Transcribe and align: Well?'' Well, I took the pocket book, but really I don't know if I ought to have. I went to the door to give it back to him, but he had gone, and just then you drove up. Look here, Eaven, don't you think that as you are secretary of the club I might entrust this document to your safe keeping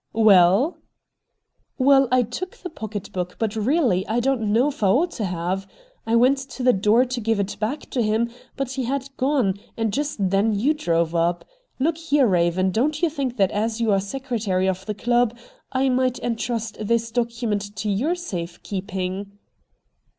Well?'' 0.13 0.79
Well, 1.77 2.07
I 2.11 2.23
took 2.23 2.57
the 2.57 2.71
pocket 2.71 3.11
book, 3.11 3.35
but 3.37 3.55
really 3.55 4.03
I 4.07 4.19
don't 4.19 4.51
know 4.51 4.69
if 4.69 4.81
I 4.81 4.87
ought 4.87 5.11
to 5.11 5.25
have. 5.25 5.67
I 6.07 6.15
went 6.15 6.39
to 6.39 6.63
the 6.63 6.73
door 6.73 7.05
to 7.05 7.21
give 7.21 7.39
it 7.39 7.55
back 7.59 7.81
to 7.91 8.01
him, 8.01 8.31
but 8.57 8.71
he 8.71 8.85
had 8.85 9.09
gone, 9.15 9.59
and 9.77 9.93
just 9.93 10.17
then 10.31 10.57
you 10.57 10.73
drove 10.73 11.13
up. 11.13 11.45
Look 11.77 11.97
here, 11.99 12.35
Eaven, 12.35 12.71
don't 12.71 13.03
you 13.03 13.11
think 13.11 13.37
that 13.37 13.51
as 13.51 13.79
you 13.79 13.91
are 13.91 13.99
secretary 13.99 14.65
of 14.67 14.87
the 14.87 14.95
club 14.95 15.37
I 15.71 15.87
might 15.89 16.17
entrust 16.17 16.79
this 16.81 17.11
document 17.11 17.75
to 17.75 17.87
your 17.87 18.15
safe 18.15 18.63
keeping 18.63 19.37